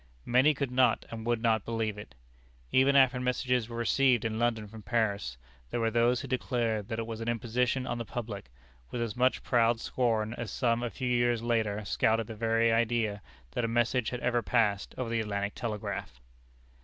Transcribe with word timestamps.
Many 0.25 0.55
could 0.55 0.71
not 0.71 1.05
and 1.11 1.27
would 1.27 1.43
not 1.43 1.63
believe 1.63 1.95
it. 1.95 2.15
Even 2.71 2.95
after 2.95 3.19
messages 3.19 3.69
were 3.69 3.77
received 3.77 4.25
in 4.25 4.39
London 4.39 4.67
from 4.67 4.81
Paris, 4.81 5.37
there 5.69 5.79
were 5.79 5.91
those 5.91 6.21
who 6.21 6.27
declared 6.27 6.87
that 6.89 6.97
it 6.97 7.05
was 7.05 7.21
an 7.21 7.27
imposition 7.27 7.85
on 7.85 7.99
the 7.99 8.03
public, 8.03 8.49
with 8.89 8.99
as 8.99 9.15
much 9.15 9.43
proud 9.43 9.79
scorn 9.79 10.33
as 10.39 10.49
some 10.49 10.81
a 10.81 10.89
few 10.89 11.07
years 11.07 11.43
later 11.43 11.85
scouted 11.85 12.25
the 12.25 12.33
very 12.35 12.73
idea 12.73 13.21
that 13.51 13.63
a 13.63 13.67
message 13.67 14.09
had 14.09 14.21
ever 14.21 14.41
passed 14.41 14.95
over 14.97 15.11
the 15.11 15.19
Atlantic 15.19 15.53
Telegraph! 15.53 16.19